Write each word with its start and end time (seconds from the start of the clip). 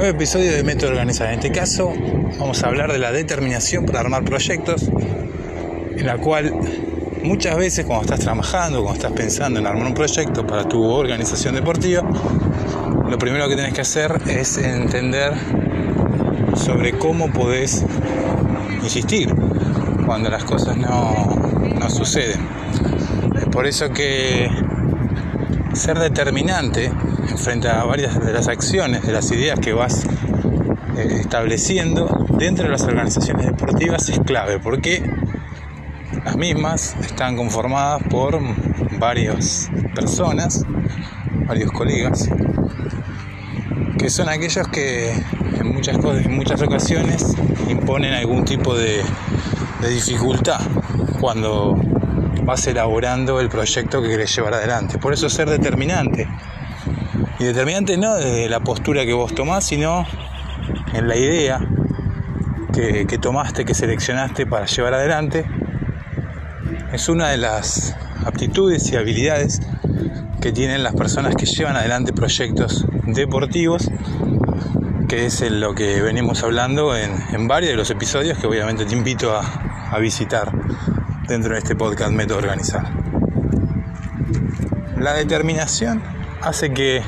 Nuevo 0.00 0.16
episodio 0.16 0.50
de 0.52 0.64
Método 0.64 0.92
Organizar. 0.92 1.28
En 1.28 1.40
este 1.40 1.52
caso 1.52 1.92
vamos 2.38 2.64
a 2.64 2.68
hablar 2.68 2.90
de 2.90 2.98
la 2.98 3.12
determinación 3.12 3.84
para 3.84 4.00
armar 4.00 4.24
proyectos, 4.24 4.88
en 4.88 6.06
la 6.06 6.16
cual 6.16 6.54
muchas 7.22 7.54
veces 7.58 7.84
cuando 7.84 8.04
estás 8.04 8.20
trabajando, 8.20 8.82
cuando 8.82 8.98
estás 8.98 9.12
pensando 9.12 9.60
en 9.60 9.66
armar 9.66 9.86
un 9.86 9.92
proyecto 9.92 10.46
para 10.46 10.66
tu 10.66 10.82
organización 10.82 11.54
deportiva, 11.54 12.02
lo 13.10 13.18
primero 13.18 13.46
que 13.46 13.56
tienes 13.56 13.74
que 13.74 13.82
hacer 13.82 14.22
es 14.26 14.56
entender 14.56 15.34
sobre 16.54 16.96
cómo 16.96 17.30
podés 17.30 17.84
insistir 18.82 19.34
cuando 20.06 20.30
las 20.30 20.44
cosas 20.44 20.78
no, 20.78 21.26
no 21.78 21.90
suceden. 21.90 22.40
Es 23.38 23.44
por 23.48 23.66
eso 23.66 23.90
que 23.90 24.48
ser 25.74 25.98
determinante 25.98 26.90
frente 27.36 27.68
a 27.68 27.84
varias 27.84 28.18
de 28.24 28.32
las 28.32 28.48
acciones, 28.48 29.02
de 29.02 29.12
las 29.12 29.30
ideas 29.30 29.58
que 29.58 29.72
vas 29.72 30.04
eh, 30.96 31.18
estableciendo 31.20 32.26
dentro 32.38 32.64
de 32.64 32.70
las 32.70 32.82
organizaciones 32.82 33.46
deportivas 33.46 34.08
es 34.08 34.18
clave, 34.20 34.58
porque 34.58 35.02
las 36.24 36.36
mismas 36.36 36.96
están 37.00 37.36
conformadas 37.36 38.02
por 38.10 38.38
varias 38.98 39.70
personas, 39.94 40.64
varios 41.46 41.70
colegas, 41.72 42.28
que 43.98 44.10
son 44.10 44.28
aquellos 44.28 44.68
que 44.68 45.12
en 45.12 45.72
muchas, 45.72 45.96
en 45.96 46.36
muchas 46.36 46.60
ocasiones 46.62 47.34
imponen 47.68 48.14
algún 48.14 48.44
tipo 48.44 48.74
de, 48.74 49.02
de 49.80 49.88
dificultad 49.88 50.60
cuando 51.20 51.76
vas 52.44 52.66
elaborando 52.66 53.40
el 53.40 53.48
proyecto 53.48 54.02
que 54.02 54.08
querés 54.08 54.34
llevar 54.34 54.54
adelante. 54.54 54.98
Por 54.98 55.12
eso 55.12 55.28
ser 55.28 55.48
determinante 55.48 56.26
y 57.40 57.44
determinante 57.44 57.96
no 57.96 58.16
de 58.16 58.50
la 58.50 58.60
postura 58.60 59.06
que 59.06 59.14
vos 59.14 59.34
tomás, 59.34 59.64
sino 59.64 60.04
en 60.92 61.08
la 61.08 61.16
idea 61.16 61.58
que, 62.72 63.18
tomaste, 63.18 63.64
que 63.64 63.72
seleccionaste 63.72 64.46
para 64.46 64.66
llevar 64.66 64.92
adelante. 64.92 65.46
Es 66.92 67.08
una 67.08 67.28
de 67.28 67.38
las 67.38 67.96
aptitudes 68.26 68.92
y 68.92 68.96
habilidades 68.96 69.60
que 70.42 70.52
tienen 70.52 70.82
las 70.82 70.94
personas 70.94 71.34
que 71.34 71.46
llevan 71.46 71.76
adelante 71.76 72.12
proyectos 72.12 72.84
deportivos, 73.06 73.90
que 75.08 75.24
es 75.24 75.40
en 75.40 75.60
lo 75.60 75.74
que 75.74 76.02
venimos 76.02 76.42
hablando 76.42 76.94
en, 76.94 77.48
varios 77.48 77.70
de 77.70 77.76
los 77.76 77.88
episodios 77.90 78.36
que 78.36 78.46
obviamente 78.46 78.84
te 78.84 78.94
invito 78.94 79.34
a, 79.34 79.90
a 79.90 79.98
visitar 79.98 80.52
dentro 81.26 81.54
de 81.54 81.60
este 81.60 81.74
podcast 81.74 82.12
Método 82.12 82.38
Organizar. 82.38 82.84
La 84.98 85.14
determinación 85.14 86.19
hace 86.42 86.72
que 86.72 87.02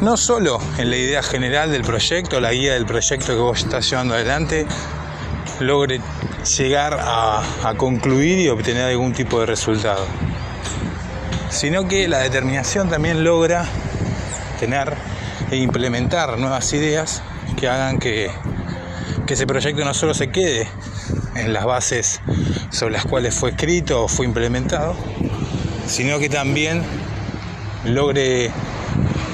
no 0.00 0.16
solo 0.16 0.58
en 0.78 0.90
la 0.90 0.96
idea 0.96 1.22
general 1.22 1.70
del 1.70 1.82
proyecto, 1.82 2.40
la 2.40 2.52
guía 2.52 2.74
del 2.74 2.86
proyecto 2.86 3.28
que 3.28 3.40
vos 3.40 3.60
estás 3.60 3.88
llevando 3.88 4.14
adelante, 4.14 4.66
logre 5.60 6.00
llegar 6.58 6.98
a, 7.00 7.42
concluir 7.76 8.38
y 8.38 8.48
obtener 8.48 8.84
algún 8.84 9.12
tipo 9.12 9.40
de 9.40 9.46
resultado, 9.46 10.04
sino 11.50 11.86
que 11.86 12.08
la 12.08 12.18
determinación 12.18 12.88
también 12.90 13.22
logra 13.22 13.64
tener 14.58 14.94
e 15.50 15.56
implementar 15.56 16.38
nuevas 16.38 16.72
ideas 16.72 17.22
que 17.56 17.68
hagan 17.68 17.98
que, 17.98 18.30
que 19.26 19.34
ese 19.34 19.46
proyecto 19.46 19.84
no 19.84 19.94
solo 19.94 20.14
se 20.14 20.30
quede 20.30 20.66
en 21.36 21.52
las 21.52 21.64
bases 21.64 22.20
sobre 22.70 22.94
las 22.94 23.04
cuales 23.04 23.34
fue 23.34 23.50
escrito 23.50 24.04
o 24.04 24.08
fue 24.08 24.26
implementado, 24.26 24.96
sino 25.86 26.18
que 26.18 26.28
también 26.28 26.82
logre 27.84 28.50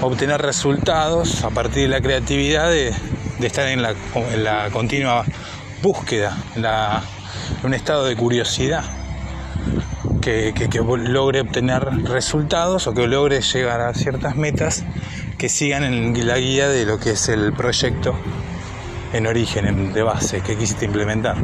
obtener 0.00 0.40
resultados 0.40 1.44
a 1.44 1.50
partir 1.50 1.82
de 1.82 1.88
la 1.88 2.00
creatividad 2.00 2.70
de, 2.70 2.94
estar 3.40 3.68
en 3.68 3.82
la, 3.82 4.70
continua 4.72 5.24
búsqueda, 5.82 6.36
en, 6.54 6.64
un 7.64 7.74
estado 7.74 8.04
de 8.06 8.16
curiosidad. 8.16 8.84
Que, 10.20 10.52
logre 10.98 11.40
obtener 11.40 11.84
resultados 12.02 12.88
o 12.88 12.94
que 12.94 13.06
logre 13.06 13.40
llegar 13.42 13.80
a 13.80 13.94
ciertas 13.94 14.34
metas 14.34 14.84
que 15.38 15.48
sigan 15.48 15.84
en 15.84 16.26
la 16.26 16.38
guía 16.38 16.68
de 16.68 16.84
lo 16.84 16.98
que 16.98 17.10
es 17.10 17.28
el 17.28 17.52
proyecto 17.52 18.16
en 19.12 19.26
origen, 19.26 19.92
de 19.92 20.02
base, 20.02 20.40
que 20.40 20.56
quisiste 20.56 20.84
implementar. 20.84 21.36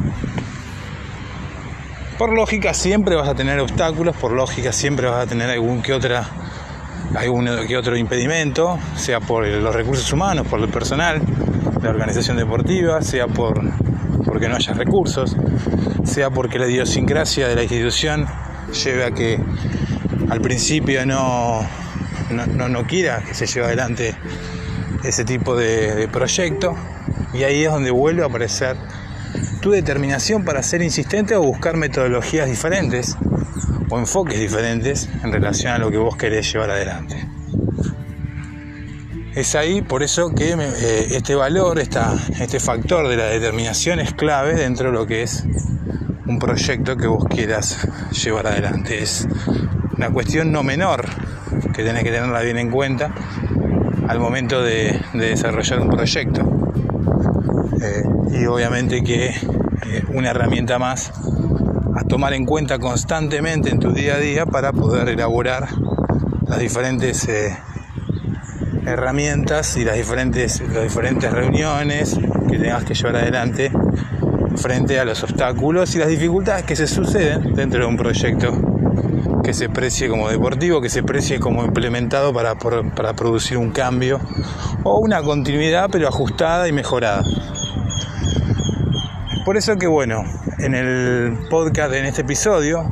Por 2.17 2.33
lógica 2.33 2.73
siempre 2.73 3.15
vas 3.15 3.27
a 3.27 3.35
tener 3.35 3.59
obstáculos, 3.59 4.15
por 4.15 4.31
lógica 4.31 4.71
siempre 4.71 5.07
vas 5.07 5.25
a 5.25 5.27
tener 5.27 5.49
algún 5.49 5.81
que 5.81 5.93
otra 5.93 6.25
algún 7.15 7.49
que 7.67 7.77
otro 7.77 7.95
impedimento, 7.95 8.79
sea 8.95 9.19
por 9.19 9.47
los 9.47 9.75
recursos 9.75 10.11
humanos, 10.11 10.47
por 10.47 10.59
el 10.59 10.69
personal, 10.69 11.21
la 11.81 11.89
organización 11.89 12.37
deportiva, 12.37 13.01
sea 13.01 13.27
por 13.27 13.61
porque 14.25 14.47
no 14.47 14.55
haya 14.55 14.73
recursos, 14.73 15.35
sea 16.05 16.31
porque 16.31 16.57
la 16.57 16.67
idiosincrasia 16.67 17.47
de 17.47 17.55
la 17.55 17.63
institución 17.63 18.25
lleve 18.83 19.05
a 19.05 19.11
que 19.11 19.39
al 20.29 20.41
principio 20.41 21.05
no, 21.05 21.61
no, 22.31 22.87
quiera 22.87 23.21
que 23.21 23.35
se 23.35 23.45
lleve 23.45 23.67
adelante 23.67 24.15
ese 25.03 25.23
tipo 25.23 25.55
de 25.55 26.07
proyecto. 26.11 26.75
Y 27.33 27.43
ahí 27.43 27.63
es 27.63 27.71
donde 27.71 27.91
vuelve 27.91 28.23
a 28.23 28.25
aparecer 28.25 28.77
tu 29.61 29.71
determinación 29.71 30.43
para 30.45 30.61
ser 30.63 30.81
insistente 30.81 31.35
o 31.35 31.41
buscar 31.41 31.77
metodologías 31.77 32.47
diferentes 32.47 33.17
o 33.93 33.99
enfoques 33.99 34.39
diferentes 34.39 35.07
en 35.23 35.31
relación 35.31 35.71
a 35.71 35.77
lo 35.77 35.91
que 35.91 35.97
vos 35.97 36.17
querés 36.17 36.51
llevar 36.51 36.71
adelante. 36.71 37.27
Es 39.35 39.53
ahí 39.53 39.83
por 39.83 40.01
eso 40.01 40.33
que 40.33 40.53
eh, 40.53 41.07
este 41.11 41.35
valor, 41.35 41.77
este 41.77 42.59
factor 42.59 43.07
de 43.07 43.17
la 43.17 43.25
determinación 43.25 43.99
es 43.99 44.11
clave 44.15 44.55
dentro 44.55 44.87
de 44.87 44.93
lo 44.93 45.05
que 45.05 45.21
es 45.21 45.45
un 46.25 46.39
proyecto 46.39 46.97
que 46.97 47.05
vos 47.05 47.25
quieras 47.29 47.87
llevar 48.23 48.47
adelante. 48.47 49.03
Es 49.03 49.27
una 49.95 50.09
cuestión 50.09 50.51
no 50.51 50.63
menor 50.63 51.05
que 51.71 51.83
tenés 51.83 52.03
que 52.03 52.09
tenerla 52.09 52.41
bien 52.41 52.57
en 52.57 52.71
cuenta 52.71 53.13
al 54.07 54.19
momento 54.19 54.63
de, 54.63 54.99
desarrollar 55.13 55.81
un 55.81 55.89
proyecto. 55.89 56.41
Eh, 57.79 58.39
y 58.39 58.45
obviamente 58.47 59.03
que 59.03 59.27
eh, 59.27 60.03
una 60.13 60.31
herramienta 60.31 60.79
más 60.79 61.11
a 61.95 62.03
tomar 62.03 62.33
en 62.33 62.45
cuenta 62.45 62.79
constantemente 62.79 63.69
en 63.69 63.79
tu 63.79 63.91
día 63.91 64.15
a 64.15 64.19
día 64.19 64.45
para 64.45 64.71
poder 64.71 65.09
elaborar 65.09 65.67
las 66.47 66.59
diferentes 66.59 67.27
eh, 67.27 67.55
herramientas 68.85 69.77
y 69.77 69.85
las 69.85 69.95
diferentes, 69.95 70.61
las 70.73 70.83
diferentes 70.83 71.31
reuniones 71.31 72.17
que 72.49 72.57
tengas 72.57 72.83
que 72.83 72.93
llevar 72.93 73.17
adelante 73.17 73.71
frente 74.55 74.99
a 74.99 75.05
los 75.05 75.23
obstáculos 75.23 75.95
y 75.95 75.99
las 75.99 76.07
dificultades 76.07 76.65
que 76.65 76.75
se 76.75 76.87
suceden 76.87 77.53
dentro 77.53 77.81
de 77.81 77.85
un 77.85 77.97
proyecto 77.97 78.73
que 79.43 79.53
se 79.53 79.67
precie 79.67 80.07
como 80.07 80.29
deportivo, 80.29 80.79
que 80.79 80.89
se 80.89 81.03
precie 81.03 81.39
como 81.39 81.65
implementado 81.65 82.33
para, 82.33 82.55
para 82.55 83.13
producir 83.13 83.57
un 83.57 83.71
cambio 83.71 84.19
o 84.83 84.99
una 84.99 85.21
continuidad 85.21 85.89
pero 85.91 86.07
ajustada 86.07 86.67
y 86.67 86.71
mejorada. 86.71 87.23
Por 89.45 89.57
eso 89.57 89.75
que 89.75 89.87
bueno, 89.87 90.23
en 90.59 90.73
el 90.73 91.37
podcast, 91.49 91.93
en 91.93 92.05
este 92.05 92.21
episodio, 92.21 92.89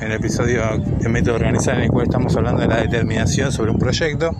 en 0.00 0.12
el 0.12 0.12
episodio 0.12 0.62
de 0.78 1.08
método 1.10 1.34
organizado 1.34 1.76
en 1.76 1.84
el 1.84 1.90
cual 1.90 2.06
estamos 2.06 2.34
hablando 2.36 2.62
de 2.62 2.68
la 2.68 2.78
determinación 2.78 3.52
sobre 3.52 3.70
un 3.70 3.78
proyecto, 3.78 4.30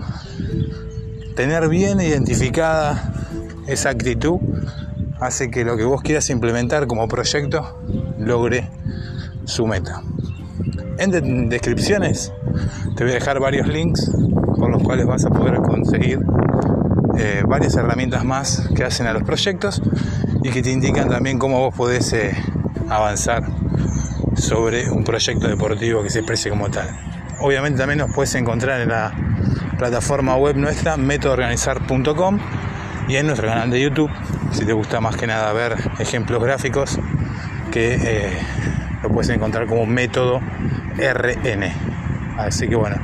tener 1.37 1.69
bien 1.69 2.01
identificada 2.01 3.13
esa 3.67 3.91
actitud 3.91 4.39
hace 5.21 5.51
que 5.51 5.65
lo 5.65 5.77
que 5.77 5.85
vos 5.85 6.01
quieras 6.01 6.31
implementar 6.31 6.87
como 6.87 7.09
proyecto 7.09 7.79
logre 8.19 8.71
su 9.45 9.67
meta. 9.67 10.01
En 10.97 11.51
descripciones 11.51 12.33
te 12.97 13.05
voy 13.05 13.13
a 13.13 13.17
dejar 13.17 13.39
varios 13.39 13.69
links 13.69 14.11
por 14.59 14.71
los 14.71 14.83
cuales 14.83 15.07
vas 15.07 15.27
a 15.27 15.29
poder 15.29 15.57
conseguir 15.57 16.21
eh, 17.19 17.43
varias 17.47 17.77
herramientas 17.77 18.25
más 18.25 18.67
que 18.75 18.83
hacen 18.83 19.07
a 19.07 19.13
los 19.13 19.25
proyectos 19.25 19.83
y 20.45 20.51
que 20.51 20.63
te 20.63 20.71
indican 20.71 21.09
también 21.09 21.39
cómo 21.39 21.59
vos 21.59 21.75
podés 21.75 22.13
eh, 22.13 22.37
avanzar 22.91 23.45
sobre 24.37 24.91
un 24.91 25.03
proyecto 25.03 25.49
deportivo 25.49 26.03
que 26.03 26.11
se 26.11 26.23
precie 26.23 26.51
como 26.51 26.69
tal. 26.71 26.87
Obviamente 27.41 27.79
también 27.79 27.99
nos 27.99 28.13
puedes 28.15 28.35
encontrar 28.35 28.83
en 28.83 28.91
la 28.91 29.11
plataforma 29.79 30.37
web 30.37 30.57
nuestra 30.57 30.99
metodoorganizar.com 30.99 32.39
y 33.09 33.17
en 33.17 33.27
nuestro 33.27 33.49
canal 33.49 33.71
de 33.71 33.81
YouTube 33.81 34.11
si 34.53 34.67
te 34.67 34.75
gusta 34.75 35.01
más 35.01 35.17
que 35.17 35.27
nada 35.27 35.51
ver 35.55 35.77
ejemplos 35.99 36.43
gráficos 36.43 36.99
que 37.73 37.95
eh, 37.95 38.39
lo 39.03 39.09
puedes 39.09 39.31
encontrar 39.31 39.67
como 39.67 39.87
método 39.87 40.41
RN. 40.99 41.73
Así 42.37 42.69
que 42.69 42.77
bueno, 42.77 42.97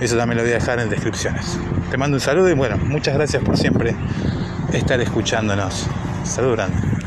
eso 0.00 0.16
también 0.16 0.38
lo 0.38 0.42
voy 0.42 0.50
a 0.50 0.54
dejar 0.54 0.80
en 0.80 0.90
descripciones. 0.90 1.56
Te 1.88 1.96
mando 1.96 2.16
un 2.16 2.20
saludo 2.20 2.50
y 2.50 2.54
bueno, 2.54 2.78
muchas 2.78 3.14
gracias 3.14 3.44
por 3.44 3.56
siempre 3.56 3.94
estar 4.72 5.00
escuchándonos. 5.00 5.88
Salud 6.24 6.54
grande. 6.54 6.99